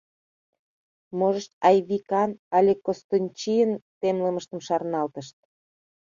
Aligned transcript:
Можыч, 1.17 1.47
Айвикан 1.67 2.31
але 2.57 2.73
Кыстынчийын 2.85 3.71
темлымыштым 3.99 4.59
шарналтышт. 4.67 5.35